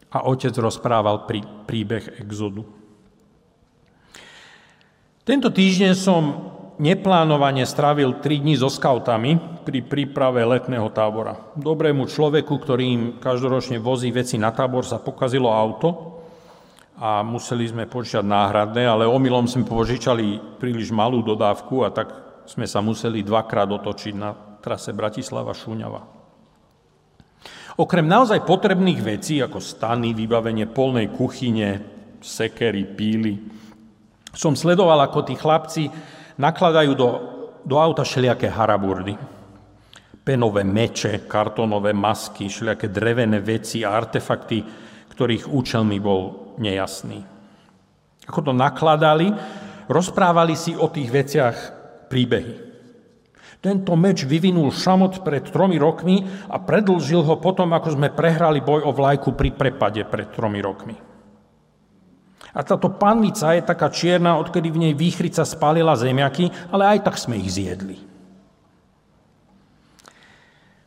A 0.08 0.18
otec 0.26 0.52
rozprával 0.58 1.28
prí, 1.28 1.44
príbeh 1.44 2.18
exodu. 2.18 2.64
Tento 5.22 5.52
týždeň 5.52 5.92
som 5.92 6.22
neplánovane 6.78 7.66
strávil 7.66 8.22
3 8.22 8.42
dní 8.42 8.54
so 8.56 8.70
skautami 8.70 9.36
pri 9.66 9.84
príprave 9.84 10.46
letného 10.46 10.88
tábora. 10.94 11.36
Dobrému 11.58 12.06
človeku, 12.06 12.54
ktorý 12.54 12.84
im 12.86 13.02
každoročne 13.18 13.82
vozí 13.82 14.08
veci 14.14 14.38
na 14.38 14.54
tábor, 14.54 14.86
sa 14.86 15.02
pokazilo 15.02 15.50
auto 15.50 16.18
a 16.98 17.22
museli 17.26 17.66
sme 17.68 17.90
požičať 17.90 18.24
náhradné, 18.24 18.86
ale 18.86 19.10
omylom 19.10 19.46
sme 19.50 19.66
požičali 19.66 20.58
príliš 20.58 20.94
malú 20.94 21.20
dodávku 21.22 21.82
a 21.86 21.90
tak 21.90 22.14
sme 22.48 22.64
sa 22.64 22.80
museli 22.80 23.20
dvakrát 23.26 23.68
otočiť 23.68 24.14
na 24.16 24.32
trase 24.62 24.94
Bratislava-Šúňava. 24.96 26.16
Okrem 27.78 28.06
naozaj 28.10 28.42
potrebných 28.42 28.98
vecí, 29.04 29.38
ako 29.38 29.62
stany, 29.62 30.10
vybavenie 30.10 30.66
polnej 30.66 31.14
kuchyne, 31.14 31.78
sekery, 32.18 32.82
píly, 32.82 33.38
som 34.34 34.58
sledoval, 34.58 34.98
ako 35.06 35.22
tí 35.22 35.34
chlapci 35.38 35.86
nakladajú 36.38 36.92
do, 36.94 37.08
do 37.66 37.76
auta 37.76 38.06
všelijaké 38.06 38.48
haraburdy. 38.48 39.18
Penové 40.22 40.64
meče, 40.64 41.26
kartonové 41.26 41.92
masky, 41.92 42.48
všelijaké 42.48 42.88
drevené 42.88 43.42
veci 43.42 43.82
a 43.82 43.92
artefakty, 43.92 44.62
ktorých 45.12 45.50
účel 45.50 45.82
mi 45.82 45.98
bol 45.98 46.54
nejasný. 46.62 47.26
Ako 48.28 48.40
to 48.44 48.52
nakladali, 48.52 49.32
rozprávali 49.88 50.54
si 50.54 50.76
o 50.76 50.86
tých 50.92 51.08
veciach 51.08 51.56
príbehy. 52.12 52.68
Tento 53.58 53.98
meč 53.98 54.22
vyvinul 54.22 54.70
šamot 54.70 55.26
pred 55.26 55.42
tromi 55.50 55.82
rokmi 55.82 56.22
a 56.46 56.62
predlžil 56.62 57.26
ho 57.26 57.42
potom, 57.42 57.74
ako 57.74 57.98
sme 57.98 58.14
prehrali 58.14 58.62
boj 58.62 58.86
o 58.86 58.94
vlajku 58.94 59.34
pri 59.34 59.50
prepade 59.50 60.06
pred 60.06 60.30
tromi 60.30 60.62
rokmi. 60.62 61.07
A 62.56 62.64
táto 62.64 62.88
panvica 62.96 63.52
je 63.52 63.62
taká 63.64 63.92
čierna, 63.92 64.40
odkedy 64.40 64.72
v 64.72 64.82
nej 64.88 64.94
výchrica 64.96 65.44
spálila 65.44 65.92
zemiaky, 65.98 66.48
ale 66.72 66.96
aj 66.96 66.98
tak 67.04 67.16
sme 67.20 67.36
ich 67.36 67.52
zjedli. 67.52 68.00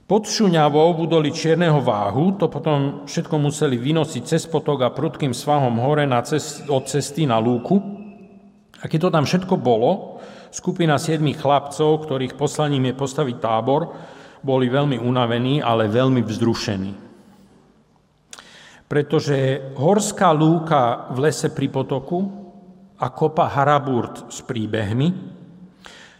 Pod 0.10 0.28
šuňavou 0.28 0.92
budoli 1.00 1.32
čierneho 1.32 1.80
váhu, 1.80 2.36
to 2.36 2.52
potom 2.52 3.08
všetko 3.08 3.36
museli 3.40 3.80
vynosiť 3.80 4.24
cez 4.28 4.44
potok 4.44 4.84
a 4.84 4.92
prudkým 4.92 5.32
svahom 5.32 5.80
hore 5.80 6.04
na 6.04 6.20
cest, 6.26 6.68
od 6.68 6.84
cesty 6.84 7.24
na 7.24 7.40
lúku. 7.40 7.80
A 8.84 8.92
keď 8.92 9.08
to 9.08 9.14
tam 9.16 9.24
všetko 9.24 9.56
bolo, 9.56 10.20
skupina 10.52 11.00
siedmých 11.00 11.40
chlapcov, 11.40 12.04
ktorých 12.04 12.36
poslaním 12.36 12.92
je 12.92 13.00
postaviť 13.00 13.38
tábor, 13.40 13.96
boli 14.44 14.68
veľmi 14.68 15.00
unavení, 15.00 15.64
ale 15.64 15.88
veľmi 15.88 16.20
vzrušení 16.28 17.11
pretože 18.92 19.72
horská 19.80 20.36
lúka 20.36 21.08
v 21.16 21.32
lese 21.32 21.48
pri 21.48 21.72
potoku 21.72 22.28
a 23.00 23.08
kopa 23.08 23.48
Haraburt 23.48 24.28
s 24.28 24.44
príbehmi, 24.44 25.16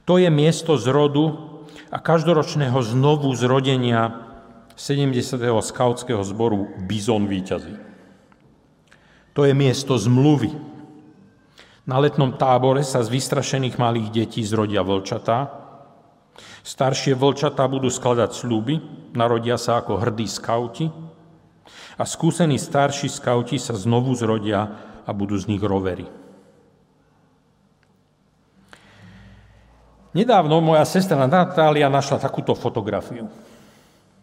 to 0.08 0.16
je 0.16 0.32
miesto 0.32 0.80
zrodu 0.80 1.36
a 1.92 2.00
každoročného 2.00 2.80
znovu 2.80 3.28
zrodenia 3.36 4.24
70. 4.80 5.36
skautského 5.68 6.24
zboru 6.24 6.72
Bizon 6.88 7.28
výťazí. 7.28 7.76
To 9.36 9.44
je 9.44 9.52
miesto 9.52 10.00
zmluvy. 10.00 10.56
Na 11.84 12.00
letnom 12.00 12.40
tábore 12.40 12.88
sa 12.88 13.04
z 13.04 13.12
vystrašených 13.12 13.76
malých 13.76 14.08
detí 14.16 14.48
zrodia 14.48 14.80
vlčatá. 14.80 15.60
Staršie 16.64 17.20
vlčatá 17.20 17.68
budú 17.68 17.92
skladať 17.92 18.32
sluby, 18.32 18.80
narodia 19.12 19.60
sa 19.60 19.84
ako 19.84 20.00
hrdí 20.00 20.24
skauti, 20.24 21.11
a 21.98 22.04
skúsení 22.04 22.58
starší 22.58 23.10
skauti 23.10 23.62
sa 23.62 23.78
znovu 23.78 24.14
zrodia 24.18 24.68
a 25.06 25.12
budú 25.12 25.38
z 25.38 25.50
nich 25.52 25.62
rovery. 25.62 26.10
Nedávno 30.12 30.60
moja 30.60 30.84
sestra 30.84 31.24
Natália 31.24 31.88
našla 31.88 32.20
takúto 32.20 32.52
fotografiu. 32.52 33.32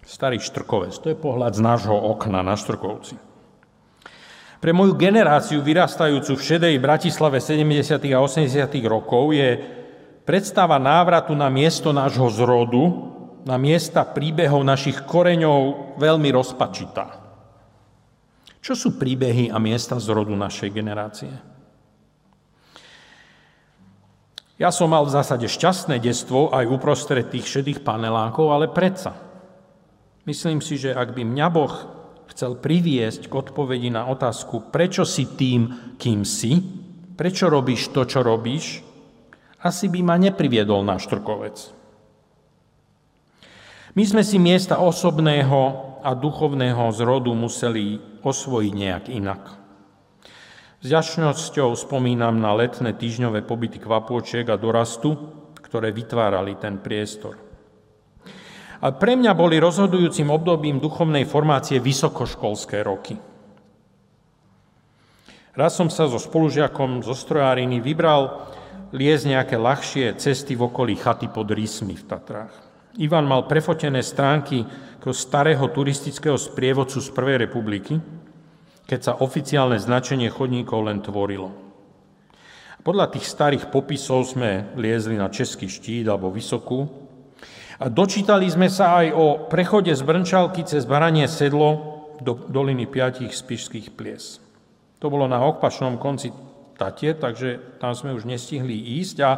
Starý 0.04 0.37
štrkovec, 0.40 0.92
to 1.00 1.12
je 1.12 1.16
pohľad 1.16 1.57
z 1.57 1.64
nášho 1.64 1.97
okna 1.97 2.45
na 2.45 2.57
Štrkovci. 2.57 3.16
Pre 4.59 4.73
moju 4.75 4.97
generáciu 4.97 5.62
vyrastajúcu 5.62 6.35
v 6.35 6.45
šedej 6.45 6.75
Bratislave 6.83 7.38
70. 7.38 8.04
a 8.11 8.18
80. 8.21 8.52
rokov 8.88 9.37
je 9.37 9.61
predstava 10.28 10.76
návratu 10.76 11.33
na 11.33 11.49
miesto 11.49 11.95
nášho 11.95 12.28
zrodu, 12.33 13.14
na 13.47 13.57
miesta 13.57 14.04
príbehov 14.04 14.66
našich 14.66 15.09
koreňov 15.09 15.97
veľmi 15.97 16.28
rozpačitá. 16.35 17.27
Čo 18.68 18.76
sú 18.76 19.00
príbehy 19.00 19.48
a 19.48 19.56
miesta 19.56 19.96
z 19.96 20.12
rodu 20.12 20.37
našej 20.37 20.68
generácie? 20.68 21.32
Ja 24.60 24.68
som 24.68 24.92
mal 24.92 25.08
v 25.08 25.14
zásade 25.16 25.48
šťastné 25.48 25.96
detstvo 25.96 26.52
aj 26.52 26.68
uprostred 26.68 27.32
tých 27.32 27.48
šedých 27.48 27.80
panelákov, 27.80 28.52
ale 28.52 28.68
predsa. 28.68 29.16
Myslím 30.28 30.60
si, 30.60 30.76
že 30.76 30.92
ak 30.92 31.16
by 31.16 31.25
mňa 31.25 31.48
Boh 31.48 31.72
chcel 32.28 32.60
priviesť 32.60 33.32
k 33.32 33.40
odpovedi 33.40 33.88
na 33.88 34.04
otázku, 34.04 34.68
prečo 34.68 35.08
si 35.08 35.25
tým, 35.25 35.96
kým 35.96 36.28
si, 36.28 36.60
prečo 37.16 37.48
robíš 37.48 37.88
to, 37.96 38.04
čo 38.04 38.20
robíš, 38.20 38.84
asi 39.64 39.88
by 39.88 40.04
ma 40.04 40.20
nepriviedol 40.20 40.84
na 40.84 41.00
štrkovec. 41.00 41.72
My 43.96 44.04
sme 44.04 44.20
si 44.20 44.37
miesta 44.37 44.76
osobného 44.76 45.88
a 46.04 46.12
duchovného 46.12 46.84
zrodu 46.92 47.32
museli 47.32 48.07
osvojiť 48.22 48.72
nejak 48.75 49.04
inak. 49.10 49.42
S 50.78 50.87
ďačnosťou 50.87 51.75
spomínam 51.75 52.38
na 52.38 52.54
letné 52.54 52.94
týždňové 52.94 53.42
pobyty 53.42 53.82
kvapôčiek 53.82 54.46
a 54.46 54.54
dorastu, 54.54 55.18
ktoré 55.58 55.90
vytvárali 55.90 56.54
ten 56.54 56.78
priestor. 56.78 57.34
A 58.78 58.94
pre 58.94 59.18
mňa 59.18 59.34
boli 59.34 59.58
rozhodujúcim 59.58 60.30
obdobím 60.30 60.78
duchovnej 60.78 61.26
formácie 61.26 61.82
vysokoškolské 61.82 62.87
roky. 62.87 63.18
Raz 65.58 65.75
som 65.75 65.90
sa 65.90 66.06
so 66.06 66.22
spolužiakom 66.22 67.02
zo 67.02 67.18
strojáriny 67.18 67.82
vybral 67.82 68.46
liesť 68.94 69.25
nejaké 69.34 69.56
ľahšie 69.58 70.14
cesty 70.14 70.54
v 70.54 70.70
okolí 70.70 70.94
chaty 70.94 71.26
pod 71.26 71.50
Rysmi 71.50 71.98
v 71.98 72.06
Tatrách. 72.06 72.67
Ivan 72.97 73.28
mal 73.28 73.45
prefotené 73.45 74.00
stránky 74.00 74.64
starého 75.12 75.73
turistického 75.73 76.37
sprievodcu 76.37 77.00
z 77.00 77.09
Prvej 77.16 77.49
republiky, 77.49 77.97
keď 78.85 79.00
sa 79.00 79.12
oficiálne 79.21 79.80
značenie 79.80 80.28
chodníkov 80.33 80.85
len 80.85 81.00
tvorilo. 81.04 81.52
Podľa 82.85 83.07
tých 83.12 83.26
starých 83.28 83.68
popisov 83.68 84.25
sme 84.25 84.73
liezli 84.76 85.16
na 85.16 85.28
Český 85.28 85.68
štít 85.68 86.09
alebo 86.09 86.33
Vysokú 86.33 86.88
a 87.78 87.87
dočítali 87.88 88.49
sme 88.49 88.73
sa 88.73 89.04
aj 89.04 89.07
o 89.12 89.26
prechode 89.49 89.92
z 89.92 90.02
Brnčalky 90.04 90.64
cez 90.64 90.88
Baranie 90.88 91.28
sedlo 91.28 92.00
do 92.25 92.35
doliny 92.49 92.88
piatich 92.88 93.33
spišských 93.33 93.92
plies. 93.92 94.40
To 94.99 95.12
bolo 95.12 95.30
na 95.30 95.38
opačnom 95.45 96.00
konci 96.00 96.35
Tatie, 96.78 97.18
takže 97.18 97.80
tam 97.83 97.90
sme 97.90 98.14
už 98.14 98.23
nestihli 98.23 99.02
ísť, 99.02 99.16
a, 99.26 99.30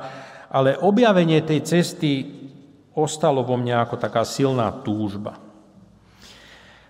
ale 0.52 0.76
objavenie 0.76 1.40
tej 1.40 1.64
cesty 1.64 2.39
ostalo 2.94 3.42
vo 3.47 3.54
mne 3.59 3.82
ako 3.82 3.97
taká 3.99 4.26
silná 4.26 4.70
túžba. 4.82 5.38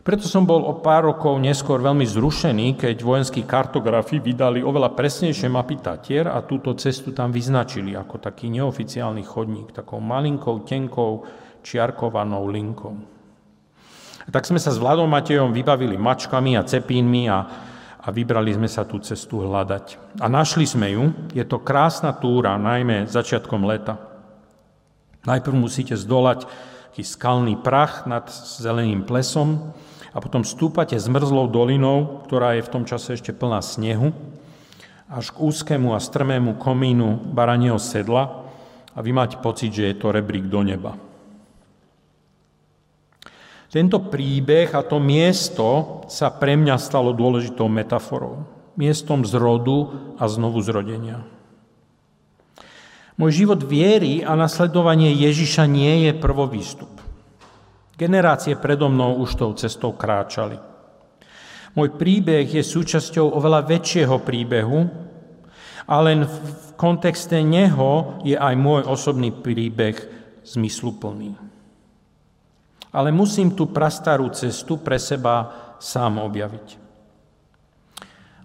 Preto 0.00 0.24
som 0.24 0.48
bol 0.48 0.64
o 0.64 0.80
pár 0.80 1.12
rokov 1.12 1.36
neskôr 1.36 1.76
veľmi 1.76 2.08
zrušený, 2.08 2.80
keď 2.80 3.04
vojenskí 3.04 3.44
kartografi 3.44 4.16
vydali 4.16 4.64
oveľa 4.64 4.96
presnejšie 4.96 5.52
mapy 5.52 5.76
Tatier 5.76 6.24
a 6.24 6.40
túto 6.40 6.72
cestu 6.72 7.12
tam 7.12 7.28
vyznačili 7.28 7.92
ako 7.92 8.16
taký 8.16 8.48
neoficiálny 8.48 9.20
chodník, 9.28 9.76
takou 9.76 10.00
malinkou, 10.00 10.64
tenkou, 10.64 11.28
čiarkovanou 11.60 12.48
linkou. 12.48 12.96
A 14.24 14.28
tak 14.32 14.48
sme 14.48 14.56
sa 14.56 14.72
s 14.72 14.80
Vladom 14.80 15.06
Matejom 15.06 15.52
vybavili 15.52 16.00
mačkami 16.00 16.56
a 16.56 16.64
cepínmi 16.64 17.28
a 17.28 17.38
a 18.00 18.08
vybrali 18.08 18.56
sme 18.56 18.64
sa 18.64 18.88
tú 18.88 18.96
cestu 19.04 19.44
hľadať. 19.44 20.16
A 20.24 20.26
našli 20.32 20.64
sme 20.64 20.88
ju. 20.96 21.12
Je 21.36 21.44
to 21.44 21.60
krásna 21.60 22.16
túra, 22.16 22.56
najmä 22.56 23.04
začiatkom 23.04 23.60
leta. 23.68 24.09
Najprv 25.28 25.56
musíte 25.56 25.96
zdolať 25.96 26.48
taký 26.90 27.02
skalný 27.06 27.54
prach 27.56 28.04
nad 28.04 28.28
zeleným 28.34 29.08
plesom 29.08 29.72
a 30.10 30.18
potom 30.18 30.42
stúpate 30.42 30.98
zmrzlou 30.98 31.48
dolinou, 31.48 32.26
ktorá 32.26 32.58
je 32.58 32.66
v 32.66 32.72
tom 32.72 32.84
čase 32.84 33.14
ešte 33.16 33.32
plná 33.32 33.62
snehu, 33.62 34.10
až 35.06 35.32
k 35.32 35.40
úzkému 35.40 35.96
a 35.96 36.02
strmému 36.02 36.60
komínu 36.60 37.32
baranieho 37.32 37.78
sedla 37.78 38.44
a 38.92 38.98
vy 39.00 39.16
máte 39.16 39.40
pocit, 39.40 39.72
že 39.72 39.88
je 39.88 39.96
to 39.96 40.12
rebrík 40.12 40.50
do 40.50 40.60
neba. 40.60 40.98
Tento 43.70 44.02
príbeh 44.02 44.74
a 44.74 44.82
to 44.82 44.98
miesto 44.98 46.02
sa 46.10 46.26
pre 46.34 46.58
mňa 46.58 46.74
stalo 46.74 47.14
dôležitou 47.14 47.70
metaforou. 47.70 48.42
Miestom 48.74 49.22
zrodu 49.22 49.94
a 50.18 50.26
znovu 50.26 50.58
zrodenia. 50.58 51.22
Môj 53.20 53.44
život 53.44 53.60
viery 53.60 54.24
a 54.24 54.32
nasledovanie 54.32 55.12
Ježiša 55.12 55.68
nie 55.68 56.08
je 56.08 56.16
prvovýstup. 56.16 56.88
Generácie 58.00 58.56
predo 58.56 58.88
mnou 58.88 59.20
už 59.20 59.36
tou 59.36 59.52
cestou 59.52 59.92
kráčali. 59.92 60.56
Môj 61.76 62.00
príbeh 62.00 62.48
je 62.48 62.64
súčasťou 62.64 63.36
oveľa 63.36 63.68
väčšieho 63.68 64.24
príbehu 64.24 64.88
a 65.84 65.96
len 66.00 66.24
v 66.24 66.36
kontexte 66.80 67.36
neho 67.44 68.24
je 68.24 68.40
aj 68.40 68.54
môj 68.56 68.88
osobný 68.88 69.28
príbeh 69.28 70.00
zmysluplný 70.40 71.50
ale 72.90 73.14
musím 73.14 73.54
tú 73.54 73.70
prastarú 73.70 74.30
cestu 74.34 74.78
pre 74.82 74.98
seba 74.98 75.50
sám 75.78 76.18
objaviť. 76.26 76.68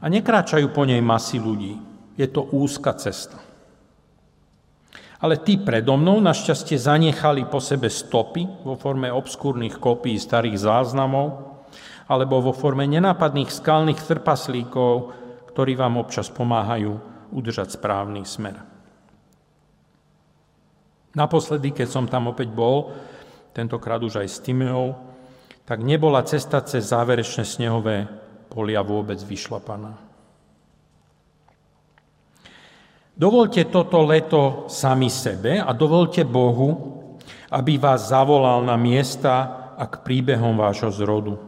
A 0.02 0.06
nekráčajú 0.06 0.70
po 0.70 0.86
nej 0.86 1.02
masy 1.02 1.42
ľudí. 1.42 1.82
Je 2.14 2.28
to 2.30 2.46
úzka 2.54 2.94
cesta. 2.94 3.42
Ale 5.26 5.42
tí 5.42 5.58
predo 5.58 5.98
mnou 5.98 6.22
našťastie 6.22 6.78
zanechali 6.78 7.50
po 7.50 7.58
sebe 7.58 7.90
stopy 7.90 8.46
vo 8.62 8.78
forme 8.78 9.10
obskúrnych 9.10 9.82
kopí 9.82 10.14
starých 10.22 10.70
záznamov 10.70 11.58
alebo 12.06 12.46
vo 12.46 12.54
forme 12.54 12.86
nenápadných 12.86 13.50
skalných 13.50 14.06
trpaslíkov, 14.06 15.18
ktorí 15.50 15.74
vám 15.74 15.98
občas 15.98 16.30
pomáhajú 16.30 16.94
udržať 17.34 17.74
správny 17.74 18.22
smer. 18.22 18.62
Naposledy, 21.18 21.74
keď 21.74 21.88
som 21.90 22.06
tam 22.06 22.30
opäť 22.30 22.54
bol, 22.54 22.94
tentokrát 23.50 24.06
už 24.06 24.22
aj 24.22 24.30
s 24.30 24.38
Timeou, 24.46 24.94
tak 25.66 25.82
nebola 25.82 26.22
cesta 26.22 26.62
cez 26.62 26.94
záverečné 26.94 27.50
snehové 27.50 28.06
polia 28.54 28.86
vôbec 28.86 29.18
vyšlapaná. 29.26 29.98
Dovolte 33.16 33.72
toto 33.72 34.04
leto 34.04 34.68
sami 34.68 35.08
sebe 35.08 35.56
a 35.64 35.72
dovolte 35.72 36.28
Bohu, 36.28 37.00
aby 37.48 37.80
vás 37.80 38.12
zavolal 38.12 38.68
na 38.68 38.76
miesta 38.76 39.72
a 39.80 39.88
k 39.88 40.04
príbehom 40.04 40.60
vášho 40.60 40.92
zrodu, 40.92 41.40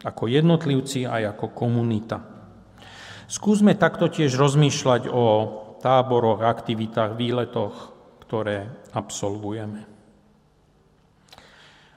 ako 0.00 0.24
jednotlivci 0.24 1.04
aj 1.04 1.36
ako 1.36 1.52
komunita. 1.52 2.18
Skúsme 3.28 3.76
takto 3.76 4.08
tiež 4.08 4.32
rozmýšľať 4.40 5.12
o 5.12 5.24
táboroch, 5.84 6.40
aktivitách, 6.40 7.16
výletoch, 7.16 7.92
ktoré 8.24 8.72
absolvujeme 8.96 9.92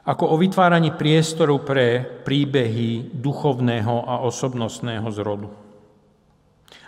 ako 0.06 0.26
o 0.30 0.36
vytváraní 0.38 0.94
priestoru 0.94 1.66
pre 1.66 2.06
príbehy 2.22 3.10
duchovného 3.10 4.06
a 4.06 4.22
osobnostného 4.22 5.10
zrodu. 5.10 5.50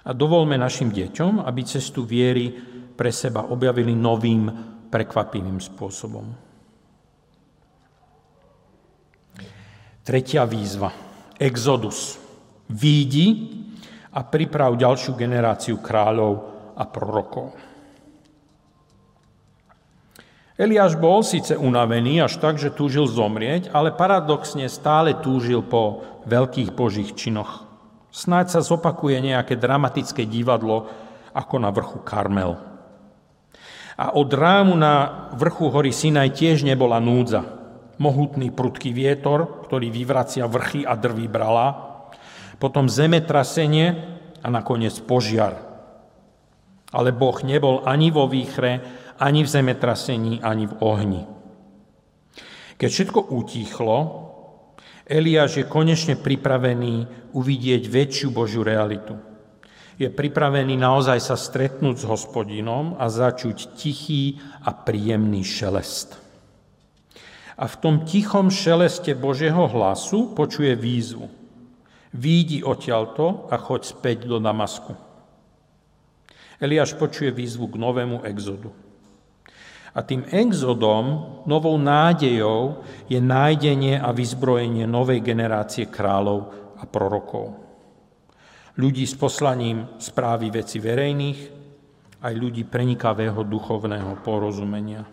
A 0.08 0.16
dovolme 0.16 0.56
našim 0.56 0.88
deťom, 0.88 1.44
aby 1.44 1.62
cestu 1.68 2.08
viery 2.08 2.56
pre 2.96 3.12
seba 3.12 3.52
objavili 3.52 3.92
novým, 3.92 4.48
prekvapivým 4.88 5.60
spôsobom. 5.60 6.26
Tretia 10.08 10.48
výzva. 10.48 10.96
Exodus. 11.36 12.16
Výdi 12.72 13.52
a 14.16 14.24
priprav 14.24 14.80
ďalšiu 14.80 15.20
generáciu 15.20 15.84
kráľov 15.84 16.34
a 16.80 16.84
prorokov. 16.88 17.52
Eliáš 20.58 20.98
bol 20.98 21.22
síce 21.22 21.54
unavený 21.54 22.24
až 22.24 22.42
tak, 22.42 22.58
že 22.58 22.74
túžil 22.74 23.06
zomrieť, 23.06 23.70
ale 23.76 23.94
paradoxne 23.94 24.66
stále 24.72 25.14
túžil 25.20 25.62
po 25.62 26.02
veľkých 26.26 26.74
božích 26.74 27.14
činoch. 27.14 27.67
Snáď 28.18 28.58
sa 28.58 28.62
zopakuje 28.66 29.22
nejaké 29.22 29.62
dramatické 29.62 30.26
divadlo 30.26 30.90
ako 31.38 31.56
na 31.62 31.70
vrchu 31.70 32.02
Karmel. 32.02 32.58
A 33.94 34.18
od 34.18 34.30
rámu 34.34 34.74
na 34.74 35.30
vrchu 35.38 35.70
hory 35.70 35.94
Sinaj 35.94 36.34
tiež 36.34 36.66
nebola 36.66 36.98
núdza. 36.98 37.46
Mohutný 38.02 38.50
prudký 38.50 38.90
vietor, 38.90 39.62
ktorý 39.70 39.94
vyvracia 39.94 40.50
vrchy 40.50 40.82
a 40.82 40.98
drví 40.98 41.30
brala, 41.30 42.02
potom 42.58 42.90
zemetrasenie 42.90 44.18
a 44.42 44.48
nakoniec 44.50 44.98
požiar. 45.06 45.62
Ale 46.90 47.14
Boh 47.14 47.38
nebol 47.46 47.86
ani 47.86 48.10
vo 48.10 48.26
výchre, 48.26 48.82
ani 49.22 49.46
v 49.46 49.50
zemetrasení, 49.50 50.42
ani 50.42 50.66
v 50.66 50.74
ohni. 50.82 51.22
Keď 52.82 52.90
všetko 52.90 53.30
utíchlo, 53.30 54.27
Eliáš 55.08 55.64
je 55.64 55.66
konečne 55.72 56.20
pripravený 56.20 57.08
uvidieť 57.32 57.88
väčšiu 57.88 58.28
Božiu 58.28 58.60
realitu. 58.60 59.16
Je 59.96 60.12
pripravený 60.12 60.76
naozaj 60.76 61.24
sa 61.24 61.40
stretnúť 61.40 62.04
s 62.04 62.06
hospodinom 62.06 63.00
a 63.00 63.08
začuť 63.08 63.80
tichý 63.80 64.38
a 64.68 64.76
príjemný 64.76 65.48
šelest. 65.48 66.20
A 67.58 67.66
v 67.66 67.76
tom 67.80 67.96
tichom 68.04 68.52
šeleste 68.52 69.16
Božieho 69.16 69.66
hlasu 69.66 70.36
počuje 70.36 70.76
výzvu. 70.76 71.32
Výjdi 72.14 72.62
odtiaľto 72.62 73.48
a 73.50 73.56
choď 73.58 73.82
späť 73.88 74.28
do 74.28 74.38
Damasku. 74.44 74.94
Eliáš 76.60 77.00
počuje 77.00 77.32
výzvu 77.32 77.72
k 77.72 77.80
novému 77.80 78.28
exodu. 78.28 78.70
A 79.96 80.04
tým 80.04 80.28
exodom, 80.34 81.40
novou 81.48 81.80
nádejou 81.80 82.84
je 83.08 83.20
nájdenie 83.24 83.96
a 84.00 84.12
vyzbrojenie 84.12 84.84
novej 84.84 85.24
generácie 85.24 85.88
kráľov 85.88 86.52
a 86.76 86.84
prorokov. 86.84 87.56
Ľudí 88.78 89.08
s 89.10 89.18
poslaním 89.18 89.98
správy 89.98 90.54
veci 90.54 90.78
verejných, 90.78 91.40
aj 92.22 92.34
ľudí 92.34 92.66
prenikavého 92.66 93.42
duchovného 93.46 94.22
porozumenia. 94.22 95.06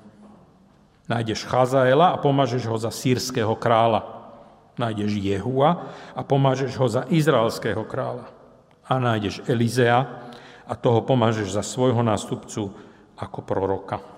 Nájdeš 1.05 1.45
Chazaela 1.45 2.17
a 2.17 2.21
pomažeš 2.21 2.65
ho 2.65 2.77
za 2.81 2.89
sírskeho 2.89 3.53
kráľa. 3.61 4.05
Nájdeš 4.81 5.21
Jehua 5.21 5.93
a 6.17 6.21
pomažeš 6.25 6.73
ho 6.81 6.89
za 6.89 7.03
izraelského 7.13 7.85
kráľa. 7.85 8.33
A 8.89 9.01
nájdeš 9.01 9.45
Elizea 9.49 10.29
a 10.65 10.73
toho 10.77 11.05
pomažeš 11.05 11.53
za 11.57 11.65
svojho 11.65 12.01
nástupcu 12.01 12.73
ako 13.21 13.39
proroka. 13.45 14.14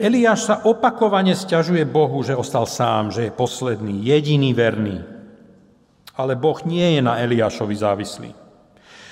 Eliáš 0.00 0.48
sa 0.48 0.64
opakovane 0.64 1.36
stiažuje 1.36 1.84
Bohu, 1.84 2.24
že 2.24 2.32
ostal 2.32 2.64
sám, 2.64 3.12
že 3.12 3.28
je 3.28 3.36
posledný, 3.36 4.00
jediný 4.00 4.56
verný. 4.56 5.04
Ale 6.16 6.40
Boh 6.40 6.56
nie 6.64 6.96
je 6.96 7.04
na 7.04 7.20
Eliášovi 7.20 7.76
závislý. 7.76 8.32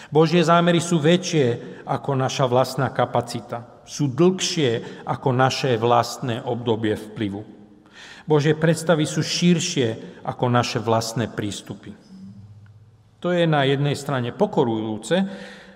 Božie 0.08 0.40
zámery 0.40 0.80
sú 0.80 0.96
väčšie 0.96 1.84
ako 1.84 2.16
naša 2.16 2.48
vlastná 2.48 2.88
kapacita. 2.88 3.84
Sú 3.84 4.08
dlhšie 4.08 5.04
ako 5.04 5.28
naše 5.36 5.76
vlastné 5.76 6.40
obdobie 6.40 6.96
vplyvu. 6.96 7.44
Božie 8.24 8.56
predstavy 8.56 9.04
sú 9.04 9.20
širšie 9.20 10.20
ako 10.24 10.48
naše 10.48 10.80
vlastné 10.80 11.28
prístupy. 11.28 11.92
To 13.20 13.28
je 13.28 13.44
na 13.44 13.68
jednej 13.68 13.96
strane 13.96 14.32
pokorujúce, 14.32 15.16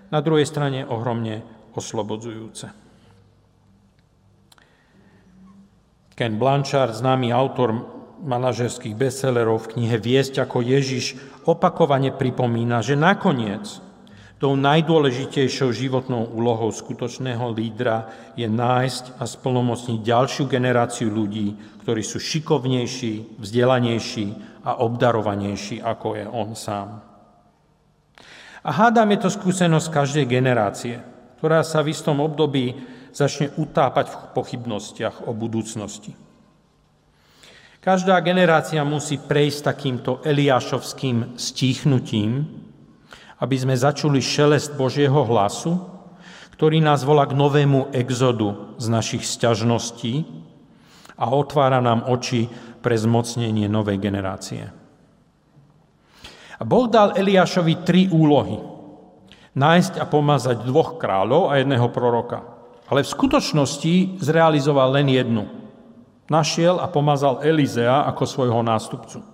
na 0.08 0.20
druhej 0.24 0.48
strane 0.48 0.88
ohromne 0.88 1.44
oslobodzujúce. 1.76 2.91
Ken 6.22 6.38
Blanchard, 6.38 6.94
známy 6.94 7.34
autor 7.34 7.82
manažerských 8.22 8.94
bestsellerov 8.94 9.66
v 9.66 9.70
knihe 9.74 9.98
Viesť 9.98 10.46
ako 10.46 10.62
Ježiš, 10.62 11.18
opakovane 11.50 12.14
pripomína, 12.14 12.78
že 12.78 12.94
nakoniec 12.94 13.82
tou 14.38 14.54
najdôležitejšou 14.54 15.74
životnou 15.74 16.30
úlohou 16.30 16.70
skutočného 16.70 17.42
lídra 17.50 18.06
je 18.38 18.46
nájsť 18.46 19.18
a 19.18 19.26
splnomocniť 19.26 19.98
ďalšiu 19.98 20.46
generáciu 20.46 21.10
ľudí, 21.10 21.58
ktorí 21.82 22.06
sú 22.06 22.22
šikovnejší, 22.22 23.42
vzdelanejší 23.42 24.26
a 24.62 24.78
obdarovanejší, 24.78 25.82
ako 25.82 26.22
je 26.22 26.26
on 26.30 26.54
sám. 26.54 27.02
A 28.62 28.70
hádam 28.70 29.10
je 29.10 29.26
to 29.26 29.30
skúsenosť 29.42 29.90
každej 29.90 30.30
generácie, 30.30 31.02
ktorá 31.42 31.66
sa 31.66 31.82
v 31.82 31.90
istom 31.90 32.22
období 32.22 32.78
začne 33.12 33.52
utápať 33.60 34.08
v 34.08 34.16
pochybnostiach 34.32 35.28
o 35.28 35.36
budúcnosti. 35.36 36.16
Každá 37.82 38.16
generácia 38.22 38.80
musí 38.86 39.18
prejsť 39.18 39.60
takýmto 39.74 40.22
Eliášovským 40.22 41.34
stíchnutím, 41.34 42.46
aby 43.42 43.56
sme 43.58 43.74
začuli 43.74 44.22
šelest 44.22 44.78
Božieho 44.78 45.26
hlasu, 45.26 45.82
ktorý 46.54 46.78
nás 46.78 47.02
volá 47.02 47.26
k 47.26 47.34
novému 47.34 47.90
exodu 47.90 48.78
z 48.78 48.86
našich 48.86 49.26
sťažností 49.26 50.22
a 51.18 51.26
otvára 51.34 51.82
nám 51.82 52.06
oči 52.06 52.46
pre 52.78 52.94
zmocnenie 52.94 53.66
novej 53.66 53.98
generácie. 53.98 54.70
A 56.58 56.62
Boh 56.62 56.86
dal 56.86 57.18
Eliášovi 57.18 57.82
tri 57.82 58.06
úlohy. 58.06 58.62
Nájsť 59.58 59.98
a 59.98 60.06
pomazať 60.06 60.62
dvoch 60.62 61.02
kráľov 61.02 61.50
a 61.50 61.58
jedného 61.58 61.90
proroka 61.90 62.51
ale 62.92 63.00
v 63.00 63.12
skutočnosti 63.16 64.20
zrealizoval 64.20 65.00
len 65.00 65.08
jednu. 65.08 65.48
Našiel 66.28 66.76
a 66.76 66.92
pomazal 66.92 67.40
Elizea 67.40 68.04
ako 68.04 68.28
svojho 68.28 68.60
nástupcu. 68.60 69.24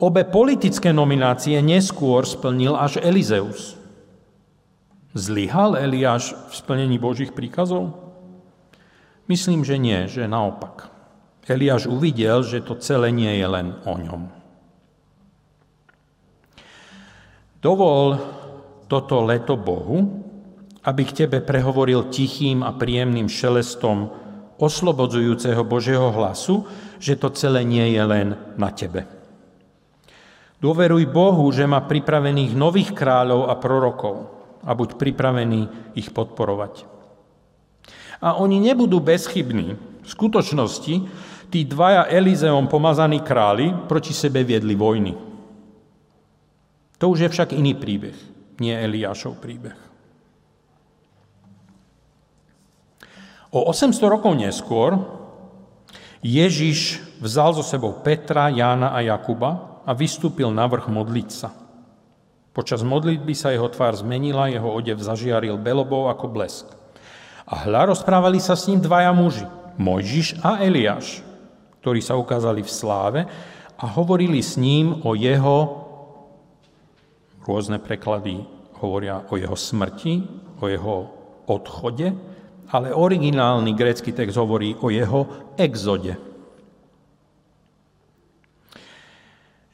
Obe 0.00 0.24
politické 0.24 0.96
nominácie 0.96 1.60
neskôr 1.60 2.24
splnil 2.24 2.72
až 2.72 3.04
Elizeus. 3.04 3.76
Zlyhal 5.12 5.76
Eliáš 5.76 6.32
v 6.32 6.52
splnení 6.56 6.96
Božích 6.96 7.36
príkazov? 7.36 7.92
Myslím, 9.28 9.60
že 9.60 9.76
nie, 9.76 10.08
že 10.08 10.24
naopak. 10.24 10.88
Eliáš 11.44 11.84
uvidel, 11.84 12.40
že 12.48 12.64
to 12.64 12.80
celé 12.80 13.12
nie 13.12 13.36
je 13.36 13.44
len 13.44 13.76
o 13.84 13.92
ňom. 13.92 14.22
Dovol 17.60 18.16
toto 18.88 19.20
leto 19.20 19.60
Bohu, 19.60 20.25
aby 20.86 21.02
k 21.02 21.26
tebe 21.26 21.42
prehovoril 21.42 22.06
tichým 22.14 22.62
a 22.62 22.70
príjemným 22.70 23.26
šelestom 23.26 24.14
oslobodzujúceho 24.56 25.66
Božieho 25.66 26.14
hlasu, 26.14 26.64
že 27.02 27.18
to 27.18 27.28
celé 27.34 27.66
nie 27.66 27.92
je 27.92 28.02
len 28.06 28.28
na 28.54 28.70
tebe. 28.70 29.04
Dôveruj 30.62 31.04
Bohu, 31.12 31.44
že 31.52 31.68
má 31.68 31.84
pripravených 31.84 32.56
nových 32.56 32.96
kráľov 32.96 33.52
a 33.52 33.54
prorokov 33.60 34.16
a 34.64 34.72
buď 34.72 34.96
pripravený 34.96 35.92
ich 35.98 36.08
podporovať. 36.14 36.88
A 38.24 38.40
oni 38.40 38.56
nebudú 38.56 39.02
bezchybní. 39.04 39.76
V 39.76 40.08
skutočnosti 40.08 40.94
tí 41.52 41.60
dvaja 41.68 42.08
Elizeom 42.08 42.70
pomazaní 42.70 43.20
králi 43.20 43.74
proti 43.90 44.16
sebe 44.16 44.40
viedli 44.46 44.72
vojny. 44.72 45.12
To 46.96 47.12
už 47.12 47.26
je 47.26 47.28
však 47.28 47.52
iný 47.52 47.76
príbeh, 47.76 48.16
nie 48.56 48.72
Eliášov 48.72 49.36
príbeh. 49.36 49.76
O 53.56 53.72
800 53.72 54.12
rokov 54.12 54.36
neskôr 54.36 55.00
Ježiš 56.20 57.00
vzal 57.24 57.56
so 57.56 57.64
sebou 57.64 58.04
Petra, 58.04 58.52
Jána 58.52 58.92
a 58.92 59.00
Jakuba 59.00 59.80
a 59.88 59.96
vystúpil 59.96 60.52
na 60.52 60.68
vrch 60.68 60.92
modliť 60.92 61.28
sa. 61.32 61.56
Počas 62.52 62.84
modlitby 62.84 63.32
sa 63.32 63.56
jeho 63.56 63.72
tvár 63.72 63.96
zmenila, 63.96 64.52
jeho 64.52 64.68
odev 64.68 65.00
zažiaril 65.00 65.56
belobou 65.56 66.12
ako 66.12 66.28
blesk. 66.28 66.68
A 67.48 67.64
hľa 67.64 67.96
rozprávali 67.96 68.44
sa 68.44 68.60
s 68.60 68.68
ním 68.68 68.84
dvaja 68.84 69.16
muži, 69.16 69.48
Mojžiš 69.80 70.44
a 70.44 70.60
Eliáš, 70.60 71.24
ktorí 71.80 72.04
sa 72.04 72.20
ukázali 72.20 72.60
v 72.60 72.68
sláve 72.68 73.20
a 73.80 73.84
hovorili 73.88 74.44
s 74.44 74.60
ním 74.60 75.00
o 75.00 75.16
jeho, 75.16 75.80
rôzne 77.48 77.80
preklady 77.80 78.44
hovoria 78.84 79.24
o 79.32 79.40
jeho 79.40 79.56
smrti, 79.56 80.28
o 80.60 80.68
jeho 80.68 80.96
odchode, 81.48 82.35
ale 82.70 82.90
originálny 82.90 83.74
grécky 83.78 84.10
text 84.10 84.34
hovorí 84.34 84.74
o 84.82 84.90
jeho 84.90 85.54
exode. 85.54 86.18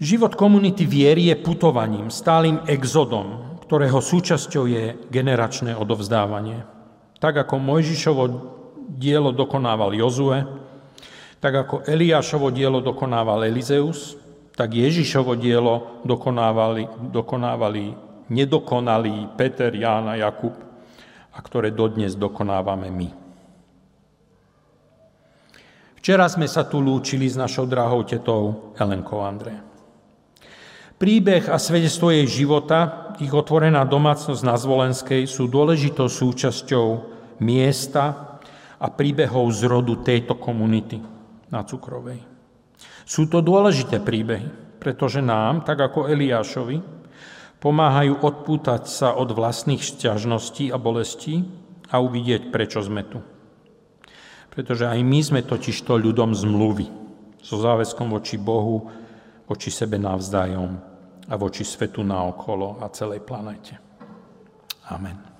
Život 0.02 0.34
komunity 0.34 0.82
viery 0.82 1.30
je 1.30 1.36
putovaním, 1.38 2.10
stálym 2.10 2.58
exodom, 2.66 3.56
ktorého 3.62 4.02
súčasťou 4.02 4.64
je 4.66 4.84
generačné 5.08 5.78
odovzdávanie. 5.78 6.66
Tak 7.22 7.46
ako 7.46 7.62
Mojžišovo 7.62 8.24
dielo 8.98 9.30
dokonával 9.30 9.94
Jozue, 9.94 10.42
tak 11.38 11.54
ako 11.54 11.86
Eliášovo 11.86 12.50
dielo 12.50 12.82
dokonával 12.82 13.46
Elizeus, 13.46 14.18
tak 14.58 14.74
Ježišovo 14.74 15.38
dielo 15.38 16.02
dokonávali, 16.02 17.14
dokonávali 17.14 17.94
nedokonalí 18.26 19.38
Peter, 19.38 19.70
Ján 19.70 20.10
a 20.10 20.18
Jakub– 20.18 20.52
a 21.32 21.38
ktoré 21.40 21.72
dodnes 21.72 22.12
dokonávame 22.14 22.92
my. 22.92 23.08
Včera 26.02 26.26
sme 26.26 26.50
sa 26.50 26.66
tu 26.66 26.82
lúčili 26.82 27.30
s 27.30 27.38
našou 27.38 27.64
drahou 27.64 28.02
tetou 28.02 28.74
Elenkou 28.74 29.22
André. 29.22 29.54
Príbeh 30.98 31.46
a 31.50 31.58
svedectvo 31.58 32.10
jej 32.10 32.26
života, 32.26 33.10
ich 33.22 33.30
otvorená 33.30 33.86
domácnosť 33.86 34.42
na 34.42 34.54
Zvolenskej 34.58 35.26
sú 35.30 35.46
dôležitou 35.46 36.10
súčasťou 36.10 36.86
miesta 37.42 38.38
a 38.82 38.86
príbehov 38.90 39.50
z 39.54 39.66
rodu 39.70 39.98
tejto 40.02 40.38
komunity 40.38 40.98
na 41.50 41.62
Cukrovej. 41.62 42.18
Sú 43.06 43.30
to 43.30 43.38
dôležité 43.42 44.02
príbehy, 44.02 44.78
pretože 44.82 45.22
nám, 45.22 45.62
tak 45.62 45.78
ako 45.78 46.10
Eliášovi, 46.10 47.01
Pomáhajú 47.62 48.18
odpútať 48.18 48.90
sa 48.90 49.14
od 49.14 49.30
vlastných 49.30 49.78
šťažností 49.78 50.74
a 50.74 50.82
bolestí 50.82 51.46
a 51.94 52.02
uvidieť, 52.02 52.50
prečo 52.50 52.82
sme 52.82 53.06
tu. 53.06 53.22
Pretože 54.50 54.90
aj 54.90 55.00
my 55.00 55.20
sme 55.22 55.40
totiž 55.46 55.86
to 55.86 55.94
ľudom 55.94 56.34
zmluvy, 56.34 56.90
so 57.38 57.62
záväzkom 57.62 58.10
voči 58.10 58.34
Bohu, 58.36 58.90
voči 59.46 59.70
sebe 59.70 59.94
navzdájom 59.94 60.70
a 61.30 61.34
voči 61.38 61.62
svetu 61.62 62.02
naokolo 62.02 62.82
a 62.82 62.90
celej 62.90 63.22
planete. 63.22 63.78
Amen. 64.90 65.31